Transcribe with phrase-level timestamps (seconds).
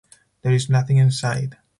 [0.41, 1.57] There is nothing inside.